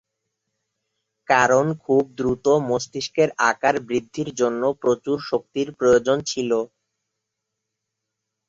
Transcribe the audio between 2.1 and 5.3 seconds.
দ্রুত মস্তিষ্কের আকার বৃদ্ধির জন্য প্রচুর